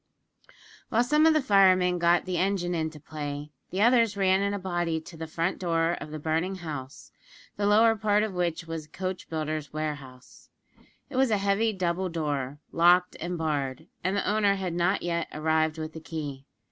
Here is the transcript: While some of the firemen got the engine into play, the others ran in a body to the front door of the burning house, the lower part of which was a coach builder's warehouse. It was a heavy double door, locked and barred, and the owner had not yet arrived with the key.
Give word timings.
While 0.89 1.03
some 1.03 1.27
of 1.27 1.35
the 1.35 1.43
firemen 1.43 1.99
got 1.99 2.25
the 2.25 2.39
engine 2.39 2.73
into 2.73 2.99
play, 2.99 3.51
the 3.69 3.83
others 3.83 4.17
ran 4.17 4.41
in 4.41 4.51
a 4.51 4.57
body 4.57 4.99
to 5.01 5.15
the 5.15 5.27
front 5.27 5.59
door 5.59 5.91
of 6.01 6.09
the 6.09 6.17
burning 6.17 6.55
house, 6.55 7.11
the 7.55 7.67
lower 7.67 7.95
part 7.95 8.23
of 8.23 8.33
which 8.33 8.65
was 8.65 8.87
a 8.87 8.89
coach 8.89 9.29
builder's 9.29 9.71
warehouse. 9.73 10.49
It 11.07 11.17
was 11.17 11.29
a 11.29 11.37
heavy 11.37 11.71
double 11.71 12.09
door, 12.09 12.57
locked 12.71 13.15
and 13.19 13.37
barred, 13.37 13.85
and 14.03 14.15
the 14.17 14.27
owner 14.27 14.55
had 14.55 14.73
not 14.73 15.03
yet 15.03 15.27
arrived 15.33 15.77
with 15.77 15.93
the 15.93 15.99
key. 16.01 16.47